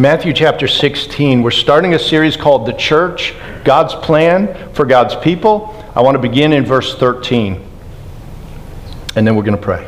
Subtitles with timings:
[0.00, 1.42] Matthew chapter 16.
[1.42, 3.34] We're starting a series called The Church
[3.64, 5.76] God's Plan for God's People.
[5.94, 7.62] I want to begin in verse 13,
[9.14, 9.86] and then we're going to pray.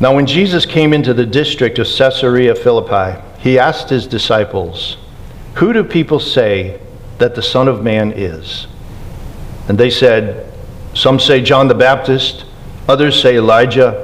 [0.00, 4.98] Now, when Jesus came into the district of Caesarea Philippi, he asked his disciples,
[5.54, 6.78] Who do people say
[7.16, 8.66] that the Son of Man is?
[9.68, 10.52] And they said,
[10.92, 12.44] Some say John the Baptist,
[12.86, 14.03] others say Elijah,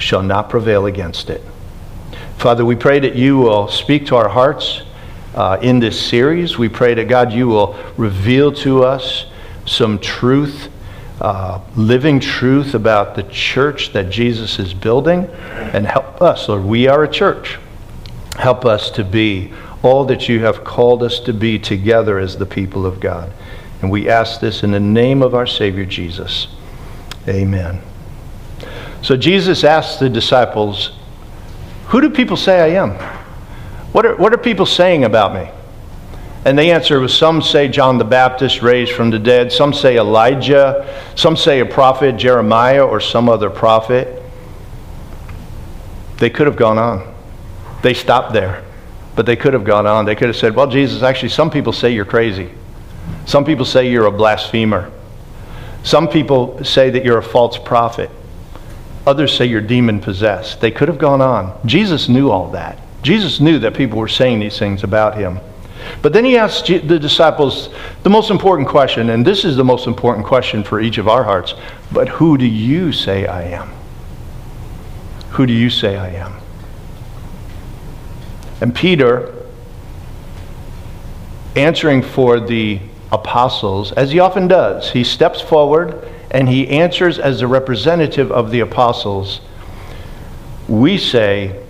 [0.00, 1.42] shall not prevail against it.
[2.38, 4.82] Father, we pray that you will speak to our hearts
[5.34, 6.58] uh, in this series.
[6.58, 9.26] We pray that God, you will reveal to us
[9.66, 10.68] some truth
[11.20, 16.64] uh, living truth about the church that Jesus is building and help us, Lord.
[16.64, 17.58] We are a church.
[18.38, 22.46] Help us to be all that you have called us to be together as the
[22.46, 23.32] people of God.
[23.82, 26.48] And we ask this in the name of our Savior Jesus.
[27.28, 27.82] Amen.
[29.02, 30.92] So Jesus asked the disciples,
[31.88, 32.92] Who do people say I am?
[33.92, 35.50] What are, what are people saying about me?
[36.44, 39.98] And the answer was some say John the Baptist raised from the dead, some say
[39.98, 44.22] Elijah, some say a prophet, Jeremiah, or some other prophet.
[46.16, 47.14] They could have gone on.
[47.82, 48.64] They stopped there,
[49.16, 50.06] but they could have gone on.
[50.06, 52.50] They could have said, Well, Jesus, actually, some people say you're crazy.
[53.26, 54.90] Some people say you're a blasphemer.
[55.82, 58.10] Some people say that you're a false prophet.
[59.06, 60.60] Others say you're demon possessed.
[60.60, 61.58] They could have gone on.
[61.66, 62.78] Jesus knew all that.
[63.02, 65.40] Jesus knew that people were saying these things about him.
[66.02, 67.70] But then he asked the disciples
[68.02, 71.24] the most important question, and this is the most important question for each of our
[71.24, 71.54] hearts.
[71.90, 73.70] But who do you say I am?
[75.30, 76.34] Who do you say I am?
[78.60, 79.34] And Peter,
[81.56, 87.40] answering for the apostles, as he often does, he steps forward and he answers as
[87.40, 89.40] the representative of the apostles.
[90.68, 91.60] We say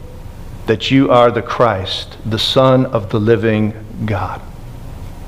[0.67, 4.43] that you are the Christ, the Son of the living God.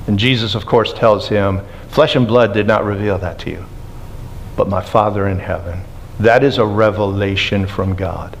[0.07, 3.65] And Jesus, of course, tells him, Flesh and blood did not reveal that to you,
[4.55, 5.81] but my Father in heaven.
[6.19, 8.37] That is a revelation from God.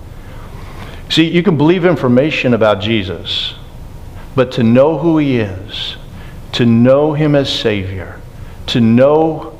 [1.09, 3.55] See, you can believe information about Jesus,
[4.35, 5.97] but to know who he is,
[6.53, 8.19] to know him as Savior,
[8.67, 9.52] to know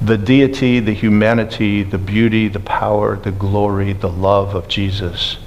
[0.00, 5.38] the deity, the humanity, the beauty, the power, the glory, the love of Jesus,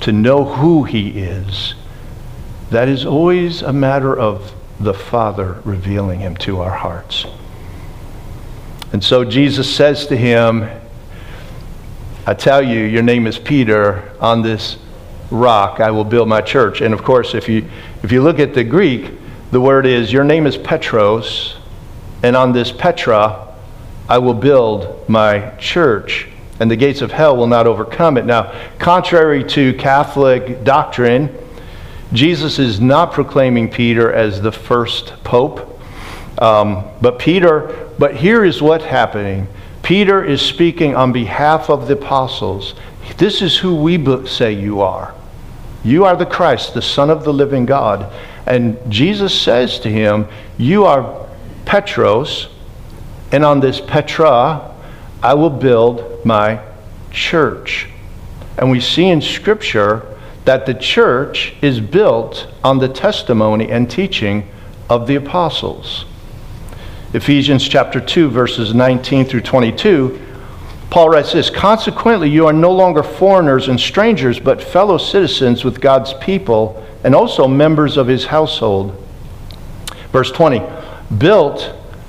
[0.00, 1.74] to know who he is,
[2.70, 7.26] that is always a matter of the Father revealing him to our hearts.
[8.92, 10.68] And so Jesus says to him,
[12.26, 14.12] I tell you, your name is Peter.
[14.20, 14.78] On this
[15.30, 16.80] rock I will build my church.
[16.80, 17.68] And of course, if you,
[18.02, 19.10] if you look at the Greek,
[19.50, 21.56] the word is, Your name is Petros,
[22.22, 23.51] and on this Petra
[24.12, 26.28] I will build my church,
[26.60, 28.26] and the gates of hell will not overcome it.
[28.26, 31.34] Now, contrary to Catholic doctrine,
[32.12, 35.80] Jesus is not proclaiming Peter as the first pope.
[36.36, 39.48] Um, but Peter, but here is what's happening.
[39.82, 42.74] Peter is speaking on behalf of the apostles.
[43.16, 45.14] This is who we say you are.
[45.84, 48.12] You are the Christ, the Son of the living God.
[48.44, 51.26] And Jesus says to him, You are
[51.64, 52.51] Petros,
[53.32, 54.70] and on this Petra
[55.22, 56.60] I will build my
[57.10, 57.88] church.
[58.58, 60.06] And we see in Scripture
[60.44, 64.48] that the church is built on the testimony and teaching
[64.90, 66.04] of the apostles.
[67.14, 70.20] Ephesians chapter 2 verses 19 through 22
[70.92, 75.80] Paul writes this Consequently, you are no longer foreigners and strangers, but fellow citizens with
[75.80, 79.02] God's people and also members of his household.
[80.12, 80.62] Verse 20
[81.16, 81.74] Built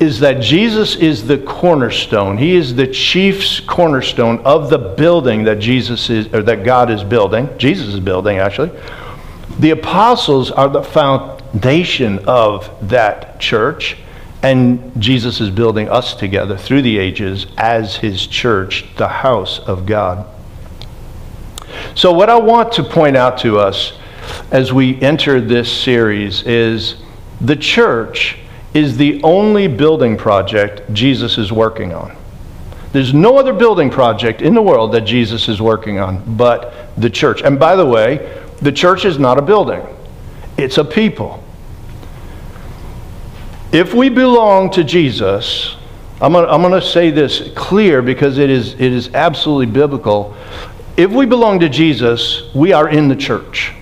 [0.00, 2.36] is that Jesus is the cornerstone.
[2.36, 7.04] He is the chief's cornerstone of the building that Jesus is or that God is
[7.04, 7.48] building.
[7.58, 8.70] Jesus is building actually.
[9.58, 13.96] The apostles are the foundation of that church,
[14.42, 19.86] and Jesus is building us together through the ages as his church, the house of
[19.86, 20.26] God.
[21.94, 23.92] So, what I want to point out to us
[24.50, 26.96] as we enter this series is
[27.40, 28.38] the church
[28.74, 32.14] is the only building project Jesus is working on.
[32.92, 37.10] There's no other building project in the world that Jesus is working on but the
[37.10, 37.42] church.
[37.42, 39.84] And by the way, the church is not a building,
[40.56, 41.42] it's a people.
[43.72, 45.74] If we belong to Jesus,
[46.20, 50.36] I'm going to say this clear because it is, it is absolutely biblical.
[50.96, 53.72] If we belong to Jesus, we are in the church.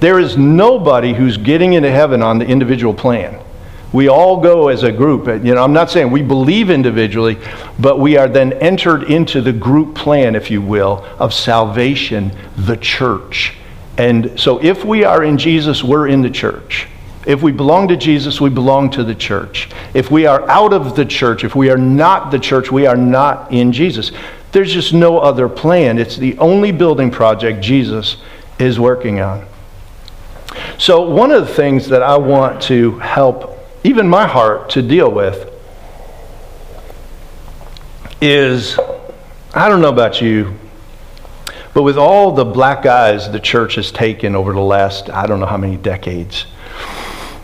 [0.00, 3.42] There is nobody who's getting into heaven on the individual plan.
[3.92, 5.26] We all go as a group.
[5.26, 7.38] You know, I'm not saying we believe individually,
[7.78, 12.76] but we are then entered into the group plan, if you will, of salvation, the
[12.76, 13.54] church.
[13.98, 16.86] And so if we are in Jesus, we're in the church.
[17.26, 19.68] If we belong to Jesus, we belong to the church.
[19.92, 22.96] If we are out of the church, if we are not the church, we are
[22.96, 24.10] not in Jesus.
[24.52, 25.98] There's just no other plan.
[25.98, 28.16] It's the only building project Jesus
[28.58, 29.46] is working on.
[30.78, 35.10] So, one of the things that I want to help even my heart to deal
[35.10, 35.50] with
[38.20, 38.78] is
[39.54, 40.54] I don't know about you,
[41.72, 45.40] but with all the black eyes the church has taken over the last, I don't
[45.40, 46.46] know how many decades,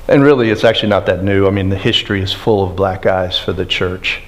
[0.08, 1.46] and really it's actually not that new.
[1.46, 4.22] I mean, the history is full of black eyes for the church.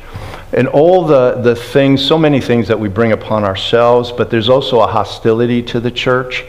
[0.53, 4.49] And all the, the things, so many things that we bring upon ourselves, but there's
[4.49, 6.45] also a hostility to the church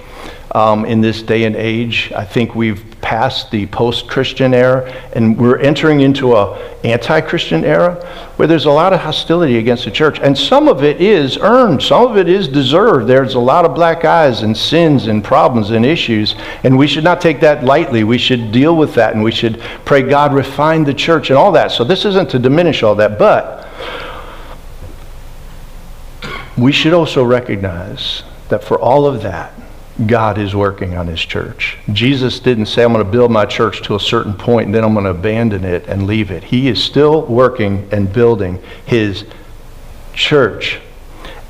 [0.52, 2.12] um, in this day and age.
[2.16, 7.96] I think we've passed the post-Christian era, and we're entering into a anti-Christian era
[8.36, 11.82] where there's a lot of hostility against the church, and some of it is earned,
[11.82, 13.08] some of it is deserved.
[13.08, 17.04] There's a lot of black eyes and sins and problems and issues, and we should
[17.04, 18.04] not take that lightly.
[18.04, 21.52] We should deal with that, and we should pray God refine the church and all
[21.54, 21.72] that.
[21.72, 23.68] So this isn't to diminish all that, but
[26.58, 29.54] we should also recognize that for all of that,
[30.06, 31.78] God is working on his church.
[31.92, 34.84] Jesus didn't say, I'm going to build my church to a certain point and then
[34.84, 36.44] I'm going to abandon it and leave it.
[36.44, 39.26] He is still working and building his
[40.14, 40.80] church.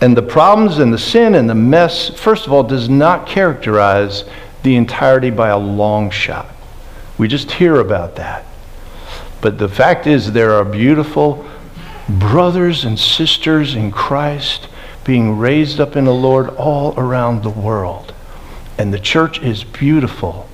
[0.02, 4.24] And the problems and the sin and the mess, first of all, does not characterize
[4.64, 6.48] the entirety by a long shot.
[7.18, 8.46] We just hear about that.
[9.42, 11.48] But the fact is, there are beautiful
[12.08, 14.68] brothers and sisters in Christ
[15.04, 18.14] being raised up in the Lord all around the world.
[18.80, 20.48] And the church is beautiful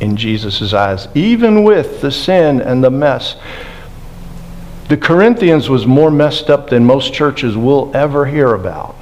[0.00, 3.36] in Jesus' eyes, even with the sin and the mess.
[4.88, 8.96] The Corinthians was more messed up than most churches will ever hear about.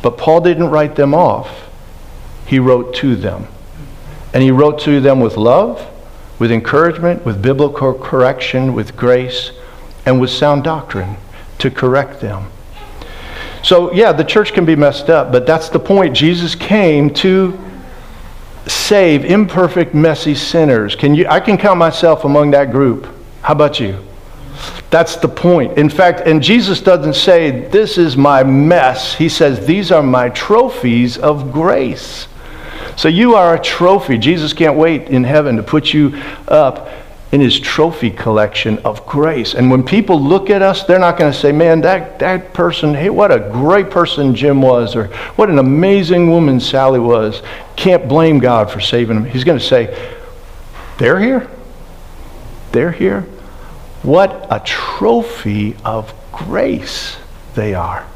[0.00, 1.68] But Paul didn't write them off.
[2.46, 3.48] He wrote to them.
[4.32, 5.84] And he wrote to them with love,
[6.38, 9.50] with encouragement, with biblical correction, with grace,
[10.06, 11.16] and with sound doctrine
[11.58, 12.46] to correct them.
[13.64, 16.16] So, yeah, the church can be messed up, but that's the point.
[16.16, 17.58] Jesus came to
[18.66, 20.94] save imperfect, messy sinners.
[20.94, 23.08] Can you, I can count myself among that group.
[23.42, 23.98] How about you?
[24.90, 25.78] That's the point.
[25.78, 29.14] In fact, and Jesus doesn't say, This is my mess.
[29.14, 32.28] He says, These are my trophies of grace.
[32.96, 34.18] So you are a trophy.
[34.18, 36.14] Jesus can't wait in heaven to put you
[36.46, 36.88] up
[37.32, 39.54] in his trophy collection of grace.
[39.54, 42.92] And when people look at us, they're not going to say, man, that, that person,
[42.92, 47.42] hey, what a great person Jim was, or what an amazing woman Sally was.
[47.74, 49.24] Can't blame God for saving them.
[49.24, 50.14] He's going to say,
[50.98, 51.50] they're here.
[52.72, 53.22] They're here.
[54.02, 57.16] What a trophy of grace
[57.54, 58.06] they are.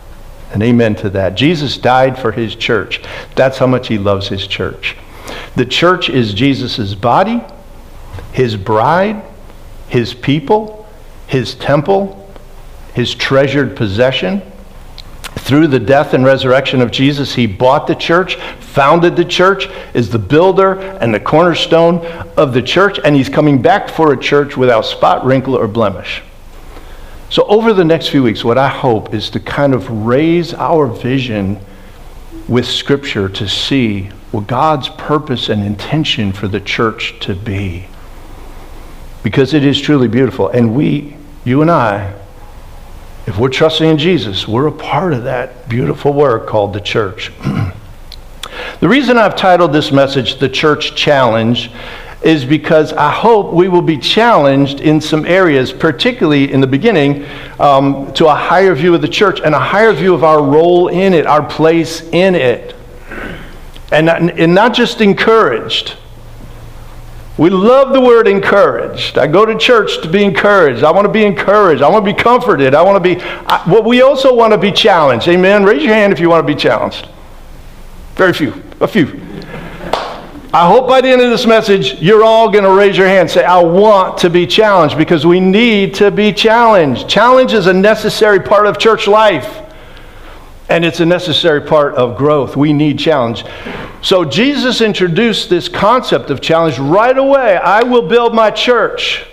[0.52, 1.37] And amen to that.
[1.37, 3.00] Jesus died for his church.
[3.35, 4.94] That's how much he loves his church.
[5.56, 7.42] The church is Jesus' body
[8.37, 9.23] his bride,
[9.88, 10.87] his people,
[11.26, 12.31] his temple,
[12.93, 14.43] his treasured possession.
[15.37, 20.11] Through the death and resurrection of Jesus, he bought the church, founded the church, is
[20.11, 22.05] the builder and the cornerstone
[22.37, 26.23] of the church, and he's coming back for a church without spot, wrinkle, or blemish.
[27.31, 30.88] So, over the next few weeks, what I hope is to kind of raise our
[30.88, 31.59] vision
[32.49, 37.87] with Scripture to see what God's purpose and intention for the church to be
[39.26, 40.49] because it is truly beautiful.
[40.50, 42.14] And we, you and I,
[43.26, 47.33] if we're trusting in Jesus, we're a part of that beautiful work called the church.
[48.80, 51.73] the reason I've titled this message The Church Challenge
[52.23, 57.26] is because I hope we will be challenged in some areas, particularly in the beginning,
[57.59, 60.87] um, to a higher view of the church and a higher view of our role
[60.87, 62.76] in it, our place in it.
[63.90, 65.97] And, and not just encouraged.
[67.38, 69.19] We love the word encouraged.
[69.19, 70.83] I go to church to be encouraged.
[70.83, 71.83] I want to be encouraged.
[71.83, 72.75] I want to be comforted.
[72.75, 75.28] I want to be, I, well, we also want to be challenged.
[75.28, 75.64] Amen.
[75.64, 77.09] Raise your hand if you want to be challenged.
[78.14, 79.21] Very few, a few.
[80.55, 83.23] I hope by the end of this message, you're all going to raise your hand
[83.23, 87.07] and say, I want to be challenged because we need to be challenged.
[87.07, 89.65] Challenge is a necessary part of church life.
[90.68, 92.56] And it's a necessary part of growth.
[92.56, 93.44] We need challenge.
[94.02, 97.56] So Jesus introduced this concept of challenge right away.
[97.56, 99.25] I will build my church.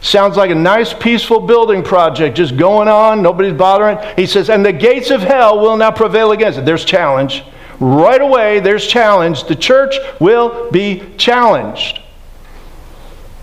[0.00, 3.98] Sounds like a nice, peaceful building project just going on, nobody's bothering.
[4.16, 6.64] He says, and the gates of hell will not prevail against it.
[6.64, 7.44] There's challenge.
[7.78, 9.44] Right away, there's challenge.
[9.44, 12.00] The church will be challenged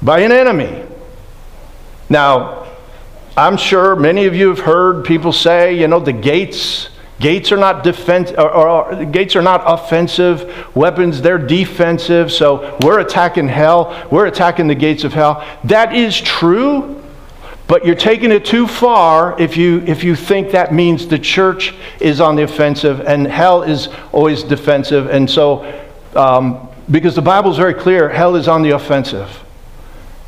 [0.02, 0.84] by an enemy.
[2.10, 2.68] Now,
[3.36, 6.90] I'm sure many of you have heard people say, you know, the gates
[7.20, 12.32] Gates are not defense, or, or, gates are not offensive weapons; they're defensive.
[12.32, 14.08] So we're attacking hell.
[14.12, 15.44] We're attacking the gates of hell.
[15.64, 17.04] That is true,
[17.68, 21.74] but you're taking it too far if you if you think that means the church
[22.00, 25.08] is on the offensive and hell is always defensive.
[25.08, 25.66] And so,
[26.16, 29.44] um, because the Bible is very clear, hell is on the offensive.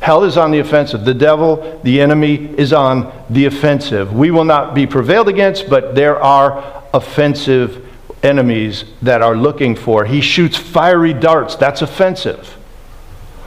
[0.00, 1.04] Hell is on the offensive.
[1.04, 4.14] The devil, the enemy, is on the offensive.
[4.14, 7.86] We will not be prevailed against, but there are offensive
[8.22, 10.04] enemies that are looking for.
[10.04, 11.54] He shoots fiery darts.
[11.56, 12.56] That's offensive.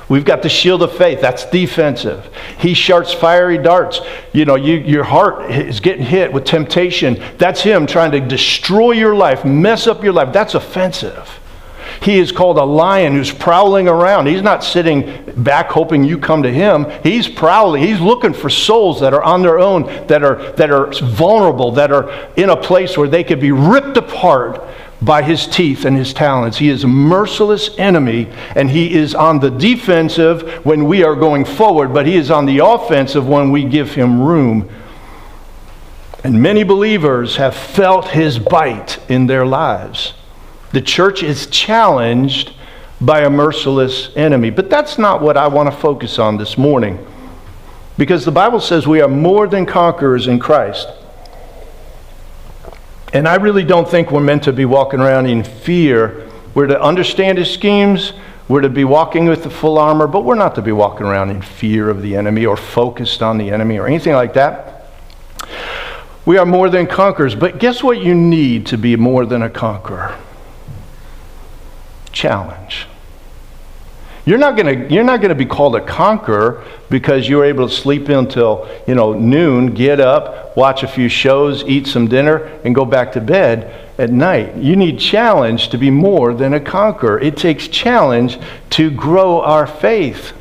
[0.09, 1.21] We've got the shield of faith.
[1.21, 2.29] That's defensive.
[2.59, 3.99] He shoots fiery darts.
[4.31, 7.23] You know, you, your heart is getting hit with temptation.
[7.37, 10.31] That's him trying to destroy your life, mess up your life.
[10.33, 11.39] That's offensive.
[12.03, 14.27] He is called a lion who's prowling around.
[14.27, 16.85] He's not sitting back hoping you come to him.
[17.01, 17.81] He's prowling.
[17.81, 21.93] He's looking for souls that are on their own, that are, that are vulnerable, that
[21.93, 24.61] are in a place where they could be ripped apart
[25.01, 26.57] by his teeth and his talons.
[26.57, 31.45] He is a merciless enemy, and he is on the defensive when we are going
[31.45, 34.69] forward, but he is on the offensive when we give him room.
[36.23, 40.13] And many believers have felt his bite in their lives.
[40.73, 42.53] The church is challenged
[42.99, 44.49] by a merciless enemy.
[44.49, 47.05] But that's not what I want to focus on this morning.
[47.97, 50.87] Because the Bible says we are more than conquerors in Christ.
[53.13, 56.27] And I really don't think we're meant to be walking around in fear.
[56.55, 58.13] We're to understand his schemes,
[58.47, 61.29] we're to be walking with the full armor, but we're not to be walking around
[61.29, 64.87] in fear of the enemy or focused on the enemy or anything like that.
[66.25, 69.49] We are more than conquerors, but guess what you need to be more than a
[69.49, 70.17] conqueror?
[72.13, 72.87] Challenge.
[74.25, 77.43] You're not going to you're not going to be called a conqueror because you were
[77.43, 82.07] able to sleep until, you know, noon, get up, watch a few shows, eat some
[82.07, 84.55] dinner and go back to bed at night.
[84.55, 87.19] You need challenge to be more than a conqueror.
[87.19, 88.39] It takes challenge
[88.71, 90.31] to grow our faith.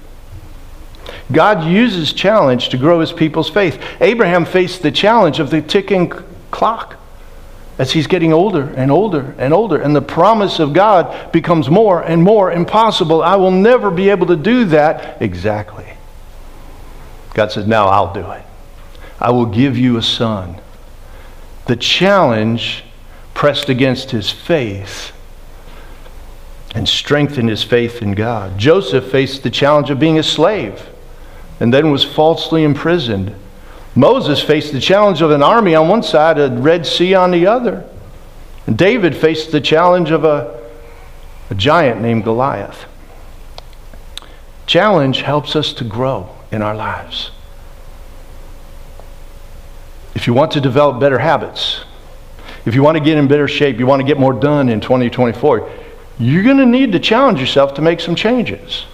[1.33, 3.83] God uses challenge to grow his people's faith.
[4.01, 6.13] Abraham faced the challenge of the ticking
[6.53, 7.02] clock
[7.79, 12.03] as he's getting older and older and older, and the promise of God becomes more
[12.03, 13.23] and more impossible.
[13.23, 15.87] I will never be able to do that exactly.
[17.35, 18.43] God says, Now I'll do it.
[19.19, 20.61] I will give you a son.
[21.67, 22.85] The challenge
[23.35, 25.13] pressed against his faith
[26.75, 28.59] and strengthened his faith in God.
[28.59, 30.89] Joseph faced the challenge of being a slave
[31.61, 33.35] and then was falsely imprisoned
[33.95, 37.47] Moses faced the challenge of an army on one side, a Red Sea on the
[37.47, 37.89] other.
[38.67, 40.63] And David faced the challenge of a,
[41.51, 42.87] a giant named Goliath.
[44.67, 47.31] Challenge helps us to grow in our lives.
[50.15, 51.85] If you want to develop better habits,
[52.65, 54.81] if you want to get in better shape, you want to get more done in
[54.81, 55.71] 2024,
[56.19, 58.85] you're going to need to challenge yourself to make some changes.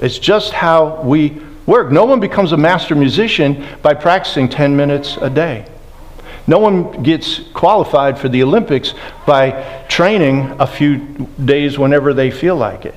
[0.00, 1.90] It's just how we work.
[1.90, 5.66] No one becomes a master musician by practicing 10 minutes a day.
[6.46, 8.94] No one gets qualified for the Olympics
[9.26, 12.94] by training a few days whenever they feel like it.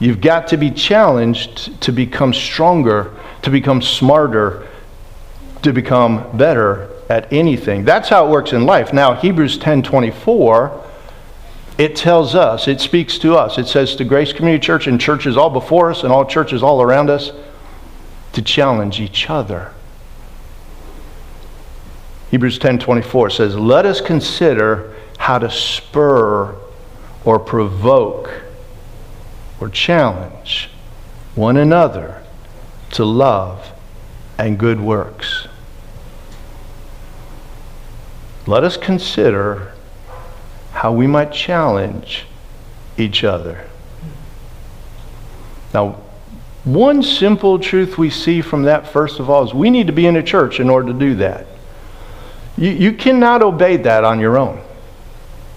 [0.00, 4.66] You've got to be challenged to become stronger, to become smarter,
[5.62, 7.84] to become better at anything.
[7.84, 8.92] That's how it works in life.
[8.92, 10.84] Now, Hebrews 10:24
[11.76, 13.58] it tells us, it speaks to us.
[13.58, 16.80] It says to Grace Community Church and churches all before us and all churches all
[16.80, 17.32] around us,
[18.34, 19.70] to challenge each other.
[22.30, 26.54] Hebrews 10:24 says, "Let us consider how to spur
[27.24, 28.42] or provoke
[29.60, 30.68] or challenge
[31.34, 32.22] one another
[32.90, 33.72] to love
[34.36, 35.46] and good works."
[38.46, 39.72] Let us consider
[40.72, 42.26] how we might challenge
[42.98, 43.64] each other.
[45.72, 45.96] Now,
[46.64, 50.06] one simple truth we see from that, first of all, is we need to be
[50.06, 51.46] in a church in order to do that.
[52.56, 54.62] You, you cannot obey that on your own.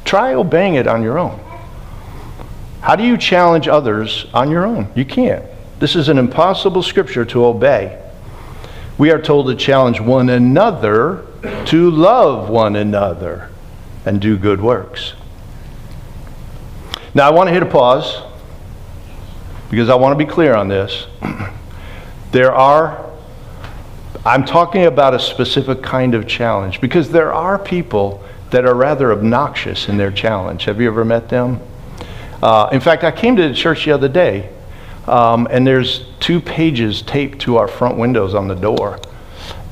[0.03, 1.39] Try obeying it on your own.
[2.81, 4.91] How do you challenge others on your own?
[4.95, 5.45] You can't.
[5.79, 8.01] This is an impossible scripture to obey.
[8.97, 11.25] We are told to challenge one another
[11.65, 13.49] to love one another
[14.05, 15.13] and do good works.
[17.13, 18.21] Now, I want to hit a pause
[19.69, 21.07] because I want to be clear on this.
[22.31, 23.09] There are,
[24.25, 28.21] I'm talking about a specific kind of challenge because there are people
[28.51, 30.65] that are rather obnoxious in their challenge.
[30.65, 31.61] Have you ever met them?
[32.43, 34.49] Uh, in fact, I came to the church the other day,
[35.07, 38.99] um, and there's two pages taped to our front windows on the door.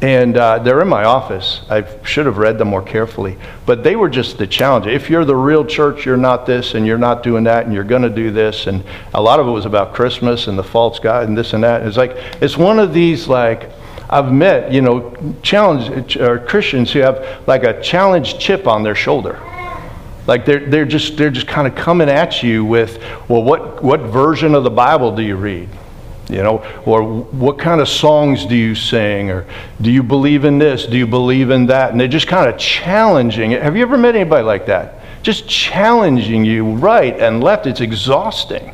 [0.02, 1.62] And uh, they're in my office.
[1.70, 3.38] I should have read them more carefully.
[3.66, 4.88] But they were just the challenge.
[4.88, 7.86] If you're the real church, you're not this, and you're not doing that, and you're
[7.86, 8.68] going to do this.
[8.68, 8.84] And
[9.14, 11.88] a lot of it was about Christmas and the false God and this and that.
[11.88, 12.12] It's like,
[12.42, 13.72] it's one of these, like,
[14.10, 18.96] I've met, you know, challenge or Christians who have like a challenge chip on their
[18.96, 19.40] shoulder.
[20.28, 24.02] Like they're, they're just they're just kind of coming at you with, well, what what
[24.02, 25.70] version of the Bible do you read?
[26.30, 29.30] You know, or what kind of songs do you sing?
[29.30, 29.46] Or
[29.80, 30.86] do you believe in this?
[30.86, 31.92] Do you believe in that?
[31.92, 33.62] And they're just kind of challenging it.
[33.62, 35.02] Have you ever met anybody like that?
[35.22, 37.68] Just challenging you right and left.
[37.68, 38.74] It's exhausting.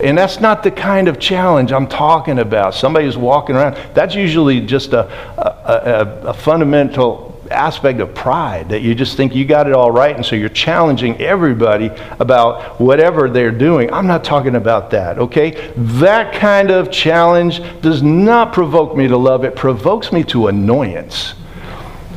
[0.00, 2.74] And that's not the kind of challenge I'm talking about.
[2.74, 8.68] Somebody who's walking around, that's usually just a, a, a, a fundamental aspect of pride
[8.70, 12.80] that you just think you got it all right, and so you're challenging everybody about
[12.80, 13.92] whatever they're doing.
[13.92, 15.72] I'm not talking about that, okay?
[15.76, 21.34] That kind of challenge does not provoke me to love, it provokes me to annoyance.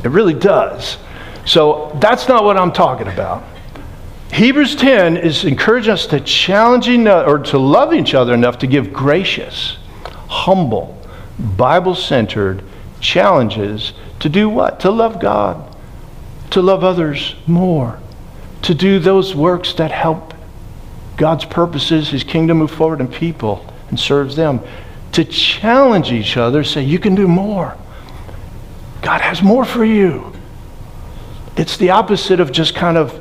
[0.04, 0.98] It really does.
[1.44, 3.44] So that's not what I'm talking about.
[4.32, 8.92] Hebrews 10 is encouraging us to challenge or to love each other enough to give
[8.92, 9.78] gracious,
[10.28, 11.00] humble,
[11.56, 12.62] Bible centered
[13.00, 14.80] challenges to do what?
[14.80, 15.76] To love God,
[16.50, 17.98] to love others more,
[18.62, 20.34] to do those works that help
[21.16, 24.60] God's purposes, His kingdom move forward, and people and serves them.
[25.12, 27.76] To challenge each other, say, You can do more.
[29.02, 30.32] God has more for you.
[31.56, 33.20] It's the opposite of just kind of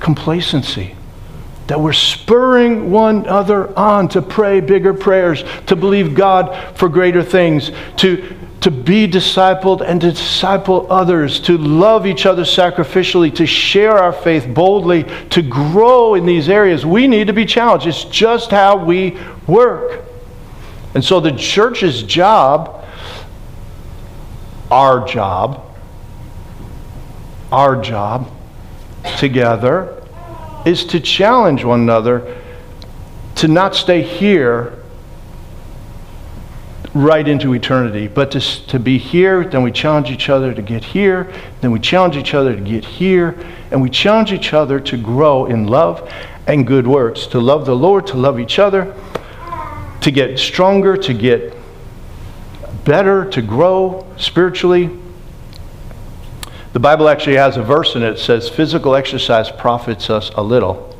[0.00, 0.94] complacency.
[1.66, 7.22] That we're spurring one another on to pray bigger prayers, to believe God for greater
[7.22, 13.44] things, to to be discipled and to disciple others, to love each other sacrificially, to
[13.44, 17.86] share our faith boldly, to grow in these areas, we need to be challenged.
[17.86, 20.02] It's just how we work.
[20.94, 22.86] And so the church's job,
[24.70, 25.62] our job,
[27.52, 28.30] our job
[29.18, 30.02] together
[30.64, 32.40] is to challenge one another
[33.34, 34.83] to not stay here
[36.94, 38.06] right into eternity.
[38.06, 41.80] But to, to be here, then we challenge each other to get here, then we
[41.80, 43.36] challenge each other to get here,
[43.70, 46.08] and we challenge each other to grow in love
[46.46, 48.94] and good works, to love the Lord, to love each other,
[50.00, 51.56] to get stronger, to get
[52.84, 54.90] better, to grow spiritually.
[56.74, 60.42] The Bible actually has a verse in it that says physical exercise profits us a
[60.42, 60.93] little.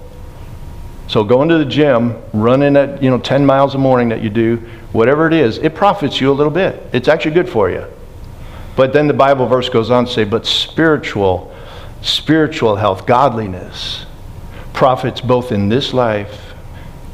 [1.06, 4.30] So going to the gym, running at you know 10 miles a morning that you
[4.30, 4.56] do,
[4.92, 6.82] whatever it is, it profits you a little bit.
[6.92, 7.84] It's actually good for you.
[8.76, 11.54] But then the Bible verse goes on to say, but spiritual,
[12.02, 14.06] spiritual health, godliness,
[14.72, 16.54] profits both in this life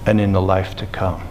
[0.07, 1.23] and in the life to come.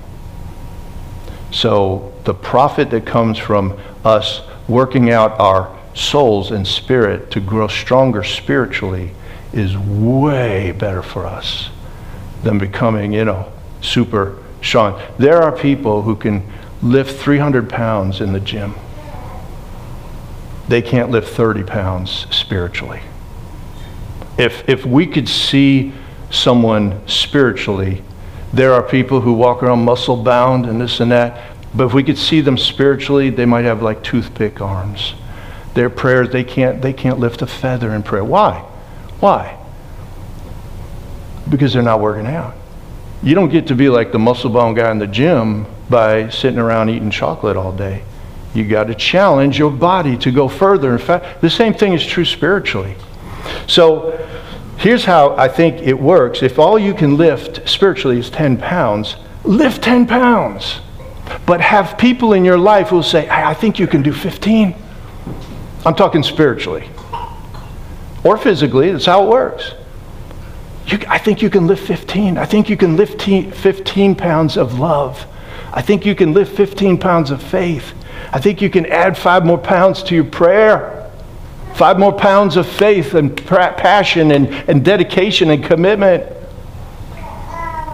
[1.51, 7.67] So the profit that comes from us working out our souls and spirit to grow
[7.67, 9.11] stronger spiritually
[9.51, 11.71] is way better for us
[12.43, 15.01] than becoming, you know, super strong.
[15.17, 16.43] There are people who can
[16.81, 18.75] lift 300 pounds in the gym.
[20.67, 23.01] They can't lift 30 pounds spiritually.
[24.37, 25.93] If, if we could see
[26.29, 28.03] someone spiritually,
[28.53, 32.03] there are people who walk around muscle bound and this and that, but if we
[32.03, 35.13] could see them spiritually, they might have like toothpick arms.
[35.73, 38.23] Their prayers, they can't, they can't lift a feather in prayer.
[38.23, 38.59] Why?
[39.19, 39.58] Why?
[41.49, 42.55] Because they're not working out.
[43.21, 46.59] You don't get to be like the muscle bound guy in the gym by sitting
[46.59, 48.03] around eating chocolate all day.
[48.53, 50.91] You got to challenge your body to go further.
[50.91, 52.95] In fact, the same thing is true spiritually.
[53.67, 54.17] So
[54.77, 56.41] here's how I think it works.
[56.41, 60.79] If all you can lift spiritually is 10 pounds, lift 10 pounds.
[61.45, 64.75] But have people in your life who say, I think you can do 15.
[65.85, 66.89] I'm talking spiritually
[68.23, 68.91] or physically.
[68.91, 69.73] That's how it works.
[70.89, 72.37] You, I think you can lift 15.
[72.37, 75.27] I think you can lift 15 pounds of love.
[75.71, 77.93] I think you can lift 15 pounds of faith.
[78.31, 81.11] I think you can add five more pounds to your prayer.
[81.75, 86.25] Five more pounds of faith and passion and, and dedication and commitment.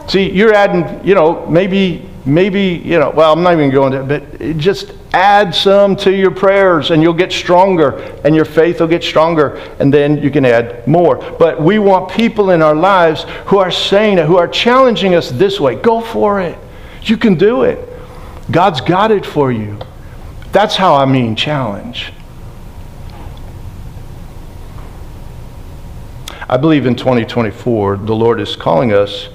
[0.08, 4.04] See, you're adding, you know, maybe, maybe, you know, well, I'm not even going to,
[4.04, 8.88] but just add some to your prayers and you'll get stronger and your faith will
[8.88, 11.18] get stronger and then you can add more.
[11.40, 15.32] But we want people in our lives who are saying it, who are challenging us
[15.32, 15.76] this way.
[15.76, 16.58] Go for it.
[17.04, 17.80] You can do it.
[18.52, 19.80] God's got it for you.
[20.52, 22.12] That's how I mean challenge.
[26.48, 29.30] I believe in 2024, the Lord is calling us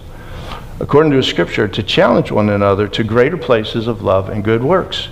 [0.81, 4.65] according to the scripture, to challenge one another to greater places of love and good
[4.65, 5.09] works.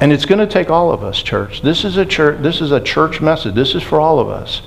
[0.00, 1.62] And it's going to take all of us, church.
[1.62, 3.54] This is a church, this is a church message.
[3.54, 4.62] This is for all of us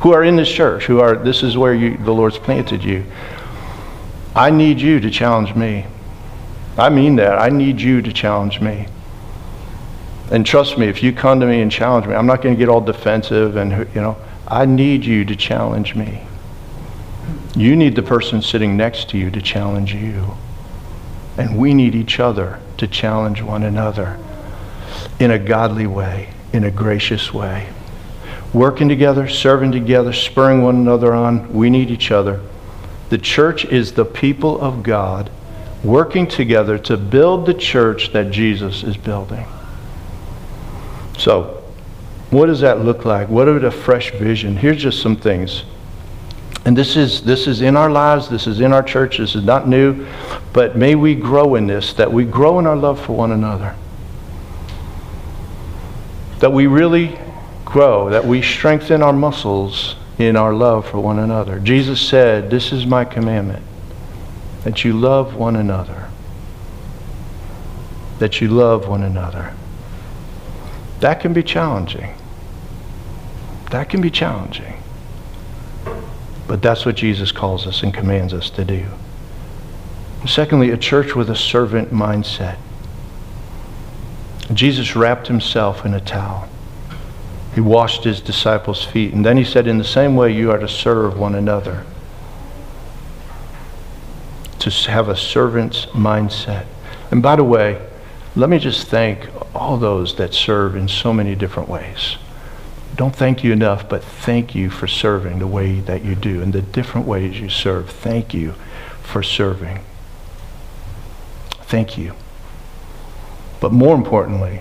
[0.00, 3.04] who are in this church, who are this is where you, the Lord's planted you.
[4.34, 5.86] I need you to challenge me.
[6.76, 7.38] I mean that.
[7.38, 8.86] I need you to challenge me.
[10.30, 12.58] And trust me, if you come to me and challenge me, I'm not going to
[12.58, 14.16] get all defensive and you know,
[14.48, 16.22] I need you to challenge me.
[17.56, 20.36] You need the person sitting next to you to challenge you.
[21.36, 24.18] And we need each other to challenge one another
[25.18, 27.68] in a godly way, in a gracious way.
[28.52, 31.52] Working together, serving together, spurring one another on.
[31.52, 32.40] We need each other.
[33.10, 35.30] The church is the people of God
[35.82, 39.46] working together to build the church that Jesus is building.
[41.18, 41.62] So,
[42.30, 43.28] what does that look like?
[43.28, 44.56] What is a fresh vision?
[44.56, 45.64] Here's just some things
[46.70, 49.42] and this is, this is in our lives, this is in our church, this is
[49.42, 50.06] not new,
[50.52, 53.74] but may we grow in this, that we grow in our love for one another.
[56.38, 57.18] That we really
[57.64, 61.58] grow, that we strengthen our muscles in our love for one another.
[61.58, 63.64] Jesus said, This is my commandment,
[64.62, 66.08] that you love one another.
[68.20, 69.54] That you love one another.
[71.00, 72.14] That can be challenging.
[73.72, 74.79] That can be challenging.
[76.50, 78.84] But that's what Jesus calls us and commands us to do.
[80.26, 82.56] Secondly, a church with a servant mindset.
[84.52, 86.48] Jesus wrapped himself in a towel.
[87.54, 89.14] He washed his disciples' feet.
[89.14, 91.86] And then he said, In the same way, you are to serve one another.
[94.58, 96.66] To have a servant's mindset.
[97.12, 97.80] And by the way,
[98.34, 102.16] let me just thank all those that serve in so many different ways
[103.00, 106.52] don't thank you enough, but thank you for serving the way that you do and
[106.52, 107.88] the different ways you serve.
[107.88, 108.52] Thank you
[109.02, 109.80] for serving.
[111.62, 112.12] Thank you.
[113.58, 114.60] But more importantly,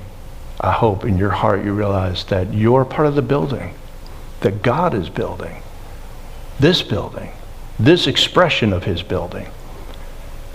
[0.61, 3.73] I hope in your heart you realize that you're part of the building
[4.39, 5.61] that God is building.
[6.61, 7.33] This building,
[7.77, 9.47] this expression of His building.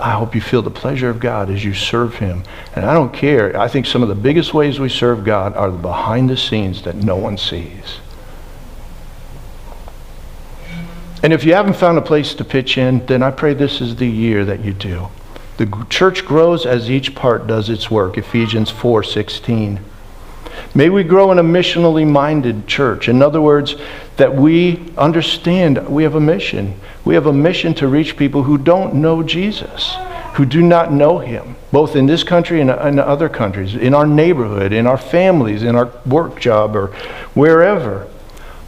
[0.04, 2.42] I hope you feel the pleasure of God as you serve Him.
[2.76, 3.58] And I don't care.
[3.58, 6.82] I think some of the biggest ways we serve God are the behind the scenes
[6.82, 8.00] that no one sees.
[11.22, 13.96] And if you haven't found a place to pitch in, then I pray this is
[13.96, 15.08] the year that you do.
[15.56, 18.18] The church grows as each part does its work.
[18.18, 19.80] Ephesians 4:16.
[20.74, 23.08] May we grow in a missionally minded church.
[23.08, 23.74] In other words,
[24.18, 26.78] that we understand we have a mission.
[27.04, 29.94] We have a mission to reach people who don't know Jesus,
[30.34, 34.06] who do not know him, both in this country and in other countries, in our
[34.06, 36.88] neighborhood, in our families, in our work job, or
[37.34, 38.08] wherever.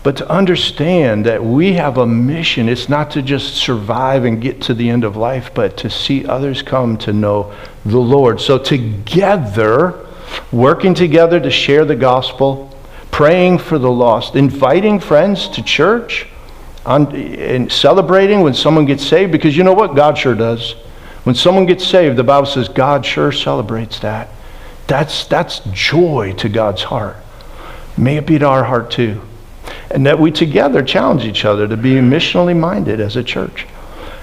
[0.03, 4.61] But to understand that we have a mission, it's not to just survive and get
[4.62, 7.53] to the end of life, but to see others come to know
[7.85, 8.40] the Lord.
[8.40, 10.07] So, together,
[10.53, 12.72] working together to share the gospel,
[13.11, 16.27] praying for the lost, inviting friends to church,
[16.87, 19.96] and celebrating when someone gets saved, because you know what?
[19.96, 20.72] God sure does.
[21.25, 24.29] When someone gets saved, the Bible says God sure celebrates that.
[24.87, 27.16] That's, that's joy to God's heart.
[27.96, 29.20] May it be to our heart too.
[29.90, 33.66] And that we together challenge each other to be missionally minded as a church.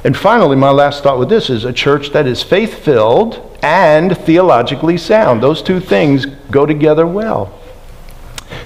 [0.06, 4.17] And finally, my last thought with this is a church that is faith filled and
[4.17, 5.41] theologically sound.
[5.41, 7.60] Those two things go together well.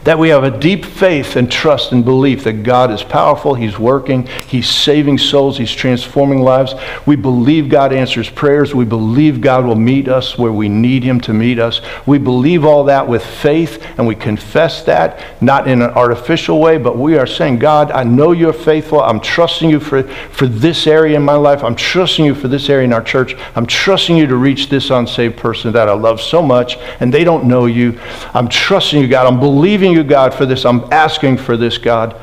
[0.03, 3.77] That we have a deep faith and trust and belief that God is powerful, He's
[3.77, 6.73] working, He's saving souls, He's transforming lives.
[7.05, 8.73] We believe God answers prayers.
[8.73, 11.81] We believe God will meet us where we need Him to meet us.
[12.05, 16.77] We believe all that with faith and we confess that, not in an artificial way,
[16.77, 19.01] but we are saying, God, I know you're faithful.
[19.01, 21.63] I'm trusting you for, for this area in my life.
[21.63, 23.35] I'm trusting you for this area in our church.
[23.55, 27.23] I'm trusting you to reach this unsaved person that I love so much and they
[27.23, 27.99] don't know you.
[28.33, 29.27] I'm trusting you, God.
[29.27, 30.65] I'm believing you, God, for this.
[30.65, 32.15] I'm asking for this, God.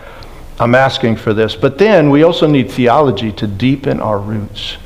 [0.58, 1.56] I'm asking for this.
[1.56, 4.76] But then we also need theology to deepen our roots,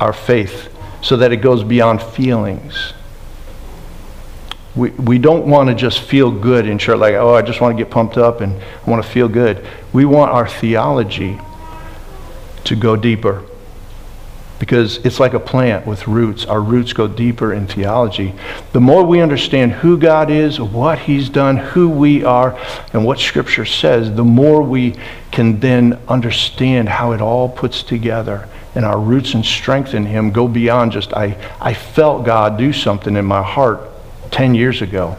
[0.00, 0.68] our faith,
[1.02, 2.92] so that it goes beyond feelings.
[4.74, 7.76] We, we don't want to just feel good in church, like, oh, I just want
[7.76, 9.64] to get pumped up and I want to feel good.
[9.92, 11.38] We want our theology
[12.64, 13.44] to go deeper
[14.64, 16.46] because it's like a plant with roots.
[16.46, 18.32] Our roots go deeper in theology.
[18.72, 22.58] The more we understand who God is, what He's done, who we are,
[22.94, 24.96] and what Scripture says, the more we
[25.30, 28.48] can then understand how it all puts together.
[28.74, 32.72] And our roots and strength in Him go beyond just, I, I felt God do
[32.72, 33.82] something in my heart
[34.30, 35.14] 10 years ago,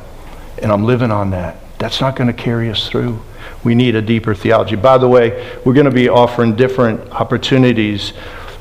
[0.57, 1.57] and I'm living on that.
[1.77, 3.21] That's not going to carry us through.
[3.63, 4.75] We need a deeper theology.
[4.75, 8.13] By the way, we're going to be offering different opportunities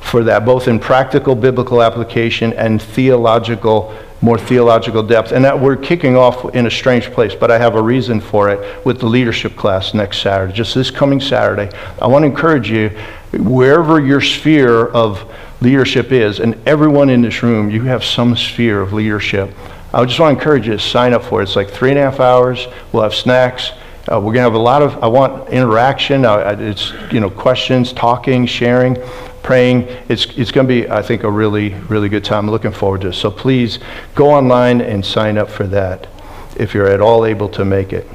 [0.05, 5.33] for that, both in practical biblical application and theological, more theological depth.
[5.33, 8.51] And that we're kicking off in a strange place, but I have a reason for
[8.51, 11.75] it with the leadership class next Saturday, just this coming Saturday.
[12.01, 12.90] I want to encourage you,
[13.33, 15.29] wherever your sphere of
[15.61, 19.51] leadership is, and everyone in this room, you have some sphere of leadership.
[19.93, 21.45] I just want to encourage you to sign up for it.
[21.45, 22.67] It's like three and a half hours.
[22.93, 23.71] We'll have snacks.
[24.07, 26.27] Uh, we're going to have a lot of, I want interaction.
[26.27, 28.99] Uh, it's, you know, questions, talking, sharing
[29.45, 29.83] praying.
[30.09, 32.47] It's, it's going to be, I think, a really, really good time.
[32.47, 33.13] I'm looking forward to it.
[33.13, 33.79] So please
[34.17, 36.09] go online and sign up for that
[36.57, 38.09] if you're at all able to make it.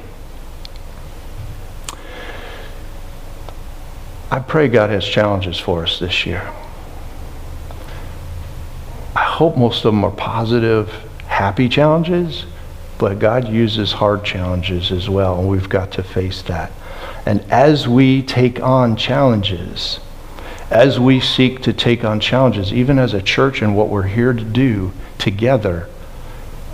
[4.30, 6.52] I pray God has challenges for us this year.
[9.16, 10.88] I hope most of them are positive,
[11.26, 12.44] happy challenges,
[12.98, 16.70] but God uses hard challenges as well, and we've got to face that.
[17.26, 19.98] And as we take on challenges,
[20.70, 24.32] as we seek to take on challenges, even as a church and what we're here
[24.32, 25.88] to do together,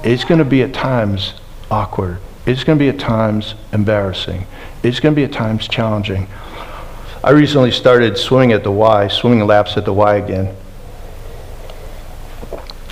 [0.05, 1.35] it's going to be at times
[1.71, 2.19] awkward.
[2.45, 4.47] It's going to be at times embarrassing.
[4.83, 6.29] It's going to be at times challenging.
[7.25, 10.55] I recently started swimming at the Y, swimming laps at the Y again.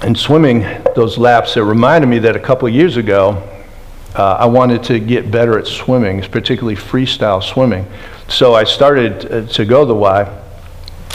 [0.02, 0.60] And swimming
[0.96, 3.48] those laps, it reminded me that a couple years ago,
[4.16, 7.86] uh, I wanted to get better at swimming, particularly freestyle swimming.
[8.28, 10.40] So I started uh, to go the Y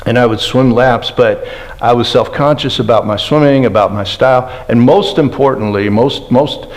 [0.06, 1.46] and I would swim laps, but
[1.82, 6.68] I was self-conscious about my swimming, about my style, and most importantly, most most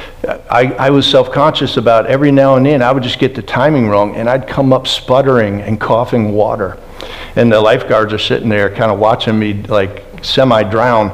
[0.51, 3.89] I, I was self-conscious about every now and then I would just get the timing
[3.89, 6.79] wrong, and I'd come up sputtering and coughing water,
[7.37, 11.11] and the lifeguards are sitting there kind of watching me like semi-drown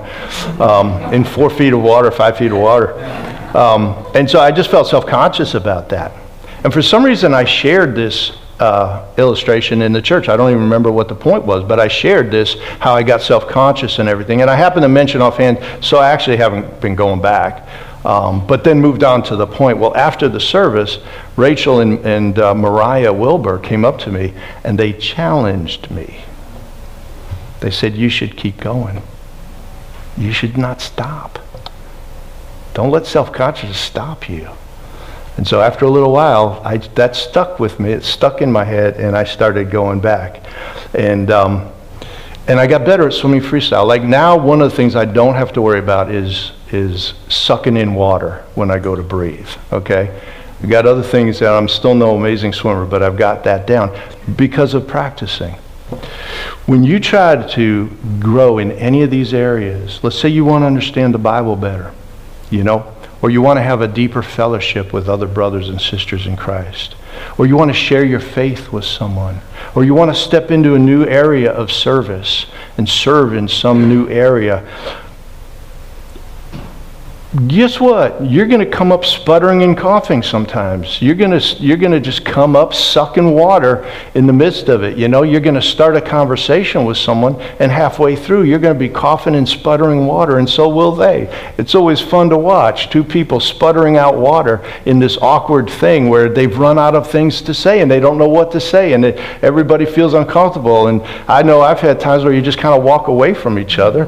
[0.61, 2.95] um, in four feet of water, five feet of water,
[3.55, 6.13] um, and so I just felt self-conscious about that,
[6.65, 10.29] and for some reason I shared this uh, illustration in the church.
[10.29, 13.23] I don't even remember what the point was, but I shared this, how I got
[13.23, 14.43] self conscious and everything.
[14.43, 17.69] And I happened to mention offhand, so I actually haven't been going back.
[18.05, 19.79] Um, but then moved on to the point.
[19.79, 20.99] Well, after the service,
[21.37, 24.33] Rachel and, and uh, Mariah Wilbur came up to me
[24.65, 26.21] and they challenged me.
[27.61, 29.03] They said, You should keep going.
[30.17, 31.39] You should not stop.
[32.75, 34.51] Don't let self consciousness stop you.
[35.39, 37.93] And so after a little while, I, that stuck with me.
[37.93, 40.43] It stuck in my head, and I started going back.
[40.95, 41.71] And, um,
[42.49, 43.87] and I got better at swimming freestyle.
[43.87, 47.77] Like now, one of the things I don't have to worry about is, is sucking
[47.77, 50.21] in water when I go to breathe, okay?
[50.61, 53.97] I've got other things that I'm still no amazing swimmer, but I've got that down
[54.37, 55.55] because of practicing.
[56.67, 60.67] When you try to grow in any of these areas, let's say you want to
[60.67, 61.95] understand the Bible better,
[62.51, 66.27] you know, or you want to have a deeper fellowship with other brothers and sisters
[66.27, 66.95] in Christ,
[67.37, 69.41] or you want to share your faith with someone,
[69.75, 73.89] or you want to step into a new area of service and serve in some
[73.89, 74.65] new area,
[77.47, 78.25] guess what?
[78.25, 81.03] You're going to come up sputtering and coughing sometimes.
[81.03, 84.83] You're going to you're going to just come up sucking water in the midst of
[84.83, 84.97] it.
[84.97, 88.73] You know, you're going to start a conversation with someone and halfway through you're going
[88.73, 91.29] to be coughing and sputtering water and so will they.
[91.59, 96.31] It's always fun to watch two people sputtering out water in this awkward thing where
[96.31, 99.05] they've run out of things to say and they don't know what to say and
[99.05, 102.83] it, everybody feels uncomfortable and I know I've had times where you just kind of
[102.83, 104.05] walk away from each other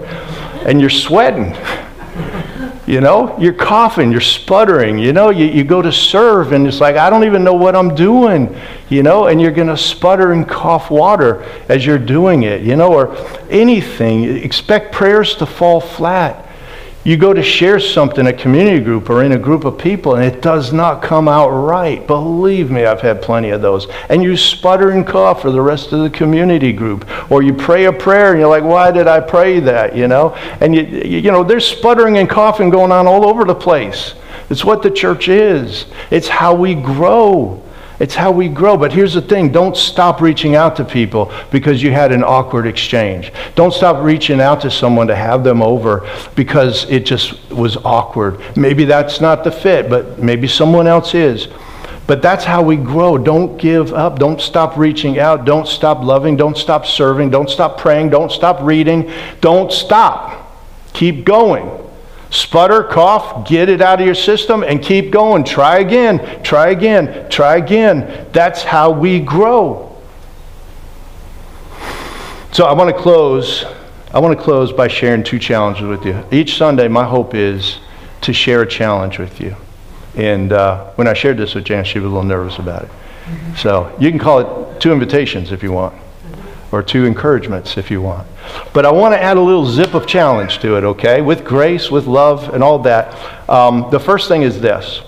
[0.64, 1.54] and you're sweating.
[2.90, 4.98] You know, you're coughing, you're sputtering.
[4.98, 7.76] You know, you, you go to serve and it's like, I don't even know what
[7.76, 8.52] I'm doing.
[8.88, 12.62] You know, and you're going to sputter and cough water as you're doing it.
[12.62, 13.16] You know, or
[13.48, 14.24] anything.
[14.24, 16.49] Expect prayers to fall flat.
[17.02, 20.24] You go to share something, a community group or in a group of people, and
[20.24, 22.06] it does not come out right.
[22.06, 23.86] Believe me, I've had plenty of those.
[24.10, 27.08] And you sputter and cough for the rest of the community group.
[27.30, 29.96] Or you pray a prayer and you're like, why did I pray that?
[29.96, 30.34] You know?
[30.60, 34.14] And you, you know, there's sputtering and coughing going on all over the place.
[34.50, 37.62] It's what the church is, it's how we grow.
[38.00, 38.78] It's how we grow.
[38.78, 42.66] But here's the thing don't stop reaching out to people because you had an awkward
[42.66, 43.30] exchange.
[43.54, 48.40] Don't stop reaching out to someone to have them over because it just was awkward.
[48.56, 51.48] Maybe that's not the fit, but maybe someone else is.
[52.06, 53.18] But that's how we grow.
[53.18, 54.18] Don't give up.
[54.18, 55.44] Don't stop reaching out.
[55.44, 56.36] Don't stop loving.
[56.36, 57.30] Don't stop serving.
[57.30, 58.10] Don't stop praying.
[58.10, 59.12] Don't stop reading.
[59.40, 60.56] Don't stop.
[60.92, 61.70] Keep going.
[62.30, 65.42] Sputter, cough, get it out of your system and keep going.
[65.44, 68.28] Try again, try again, try again.
[68.32, 69.98] That's how we grow.
[72.52, 73.64] So I want to close.
[74.12, 76.24] I want to close by sharing two challenges with you.
[76.32, 77.78] Each Sunday, my hope is
[78.22, 79.54] to share a challenge with you.
[80.16, 82.90] And uh, when I shared this with Jan, she was a little nervous about it.
[83.56, 85.94] So you can call it two invitations if you want,
[86.72, 88.26] or two encouragements if you want.
[88.72, 91.20] But I want to add a little zip of challenge to it, okay?
[91.20, 93.14] With grace, with love, and all that.
[93.48, 95.02] Um, the first thing is this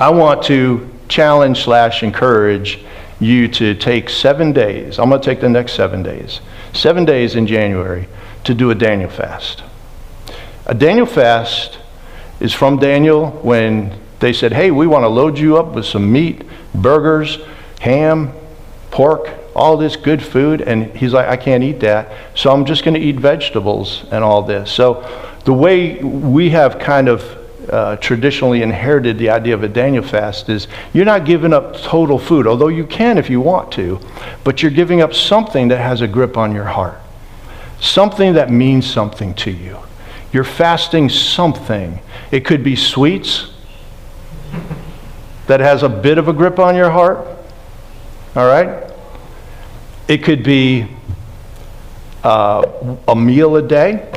[0.00, 2.80] I want to challenge slash encourage
[3.20, 4.98] you to take seven days.
[4.98, 6.40] I'm going to take the next seven days,
[6.72, 8.08] seven days in January,
[8.44, 9.62] to do a Daniel fast.
[10.66, 11.78] A Daniel fast
[12.40, 16.10] is from Daniel when they said, Hey, we want to load you up with some
[16.10, 16.42] meat,
[16.74, 17.38] burgers,
[17.80, 18.32] ham,
[18.90, 20.60] pork, all this good food.
[20.60, 22.12] And he's like, I can't eat that.
[22.34, 24.70] So I'm just going to eat vegetables and all this.
[24.70, 25.02] So
[25.44, 30.48] the way we have kind of uh, traditionally inherited the idea of a Daniel fast
[30.48, 33.98] is you're not giving up total food, although you can if you want to,
[34.42, 36.98] but you're giving up something that has a grip on your heart,
[37.80, 39.78] something that means something to you.
[40.32, 42.00] You're fasting something.
[42.30, 43.50] It could be sweets
[45.46, 47.26] that has a bit of a grip on your heart,
[48.34, 48.93] all right?
[50.06, 50.86] It could be
[52.22, 54.10] uh, a meal a day.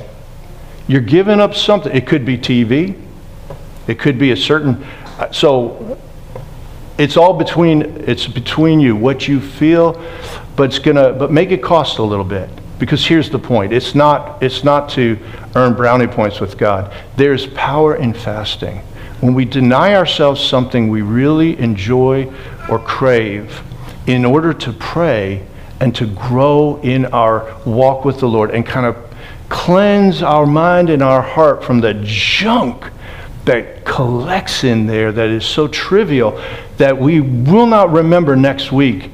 [0.88, 1.96] You're giving up something.
[1.96, 3.02] It could be TV.
[3.88, 4.84] It could be a certain.
[5.18, 5.98] Uh, so
[6.98, 7.82] it's all between.
[8.08, 8.96] It's between you.
[8.96, 9.94] What you feel,
[10.58, 11.14] but it's gonna.
[11.14, 12.50] But make it cost a little bit.
[12.80, 13.72] Because here's the point.
[13.72, 14.44] It's not.
[14.44, 15.18] It's not to
[15.56, 16.94] earn brownie points with God.
[17.16, 18.80] There's power in fasting.
[19.22, 22.32] When we deny ourselves something we really enjoy
[22.70, 23.62] or crave,
[24.06, 25.46] in order to pray
[25.80, 28.98] and to grow in our walk with the Lord and kind of
[29.50, 32.92] cleanse our mind and our heart from the junk
[33.46, 36.42] that collects in there that is so trivial
[36.78, 39.10] that we will not remember next week,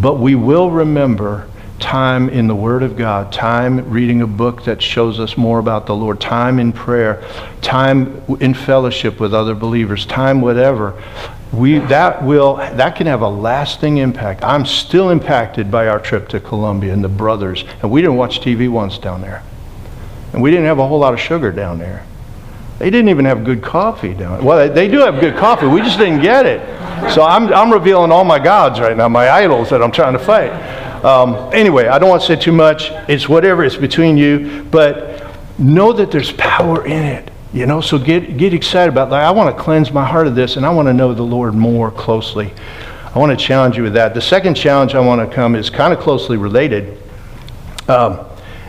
[0.00, 4.80] but we will remember time in the Word of God, time reading a book that
[4.80, 7.24] shows us more about the Lord, time in prayer,
[7.60, 11.02] time in fellowship with other believers, time whatever
[11.52, 14.42] we that will that can have a lasting impact.
[14.42, 18.40] I'm still impacted by our trip to Colombia and the brothers, and we didn't watch
[18.40, 19.42] TV once down there,
[20.32, 22.06] and we didn't have a whole lot of sugar down there.
[22.78, 24.42] They didn't even have good coffee down there.
[24.42, 25.66] Well, they, do have good coffee.
[25.66, 26.60] We just didn't get it.
[27.12, 30.18] So I'm I'm revealing all my gods right now, my idols that I'm trying to
[30.18, 30.50] fight.
[31.04, 32.90] Um, anyway, I don't want to say too much.
[33.08, 33.64] It's whatever.
[33.64, 35.22] It's between you, but
[35.58, 37.31] know that there's power in it.
[37.52, 39.22] You know, so get, get excited about that.
[39.22, 41.54] I want to cleanse my heart of this and I want to know the Lord
[41.54, 42.50] more closely.
[43.14, 44.14] I want to challenge you with that.
[44.14, 46.98] The second challenge I want to come is kind of closely related.
[47.88, 48.24] Um,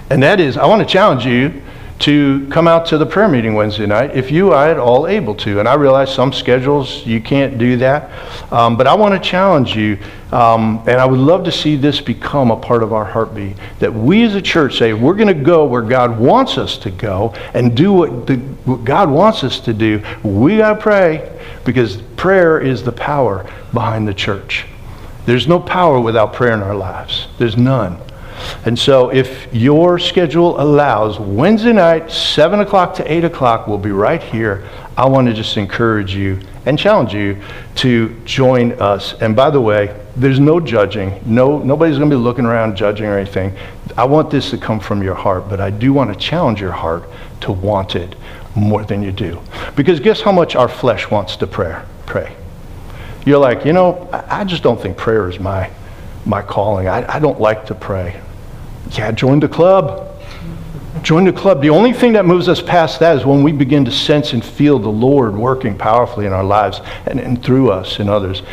[0.09, 1.62] and that is, I want to challenge you
[2.03, 5.33] to come out to the prayer meeting Wednesday night if you are at all able
[5.33, 5.59] to.
[5.59, 8.11] And I realize some schedules you can't do that,
[8.51, 9.97] um, but I want to challenge you.
[10.33, 13.55] Um, and I would love to see this become a part of our heartbeat.
[13.79, 16.91] That we as a church say, we're going to go where God wants us to
[16.91, 18.35] go and do what, the,
[18.65, 20.03] what God wants us to do.
[20.23, 24.65] We got to pray because prayer is the power behind the church.
[25.25, 27.97] There's no power without prayer in our lives, there's none.
[28.65, 33.91] And so, if your schedule allows, Wednesday night, 7 o'clock to 8 o'clock, we'll be
[33.91, 34.67] right here.
[34.95, 37.41] I want to just encourage you and challenge you
[37.75, 39.13] to join us.
[39.21, 41.19] And by the way, there's no judging.
[41.25, 43.55] No, nobody's going to be looking around judging or anything.
[43.97, 46.71] I want this to come from your heart, but I do want to challenge your
[46.71, 47.09] heart
[47.41, 48.15] to want it
[48.55, 49.41] more than you do.
[49.75, 51.81] Because guess how much our flesh wants to pray?
[52.05, 52.35] Pray.
[53.25, 55.71] You're like, you know, I just don't think prayer is my
[56.25, 56.87] my calling.
[56.87, 58.19] I, I don't like to pray.
[58.91, 60.09] Yeah, join the club.
[61.01, 61.61] Join the club.
[61.61, 64.45] The only thing that moves us past that is when we begin to sense and
[64.45, 68.43] feel the Lord working powerfully in our lives and, and through us and others.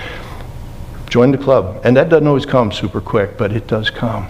[1.11, 1.81] Join the club.
[1.85, 4.29] And that doesn't always come super quick, but it does come.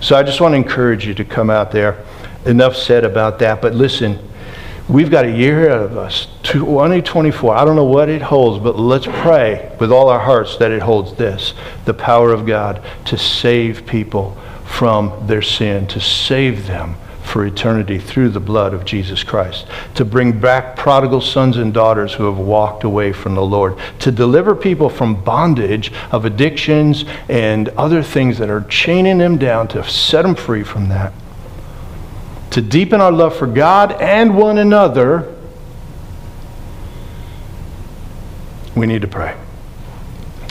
[0.00, 2.04] So I just want to encourage you to come out there.
[2.44, 4.18] Enough said about that, but listen,
[4.88, 7.54] We've got a year ahead of us, 2024.
[7.54, 10.82] I don't know what it holds, but let's pray with all our hearts that it
[10.82, 11.54] holds this
[11.84, 17.98] the power of God to save people from their sin, to save them for eternity
[17.98, 22.38] through the blood of Jesus Christ, to bring back prodigal sons and daughters who have
[22.38, 28.36] walked away from the Lord, to deliver people from bondage of addictions and other things
[28.38, 31.12] that are chaining them down, to set them free from that,
[32.52, 35.34] to deepen our love for God and one another.
[38.76, 39.36] We need to pray.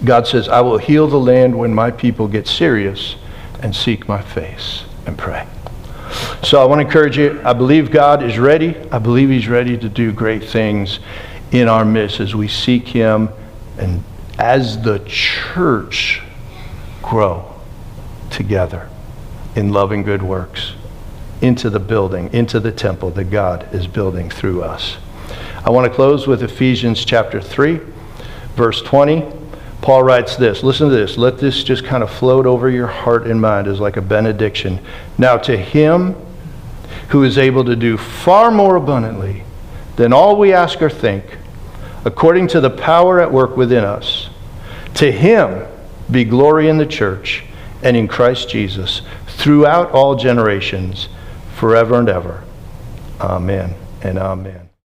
[0.03, 3.17] God says, I will heal the land when my people get serious
[3.61, 5.47] and seek my face and pray.
[6.43, 7.39] So I want to encourage you.
[7.43, 8.75] I believe God is ready.
[8.91, 10.99] I believe He's ready to do great things
[11.51, 13.29] in our midst as we seek Him
[13.77, 14.03] and
[14.39, 16.23] as the church
[17.03, 17.53] grow
[18.31, 18.89] together
[19.55, 20.73] in loving good works
[21.41, 24.97] into the building, into the temple that God is building through us.
[25.65, 27.79] I want to close with Ephesians chapter 3,
[28.55, 29.25] verse 20.
[29.81, 30.63] Paul writes this.
[30.63, 31.17] Listen to this.
[31.17, 34.79] Let this just kind of float over your heart and mind as like a benediction.
[35.17, 36.15] Now, to him
[37.09, 39.43] who is able to do far more abundantly
[39.95, 41.37] than all we ask or think,
[42.05, 44.29] according to the power at work within us,
[44.95, 45.67] to him
[46.09, 47.43] be glory in the church
[47.83, 51.09] and in Christ Jesus throughout all generations,
[51.61, 52.43] forever and ever.
[53.19, 54.70] Amen and amen.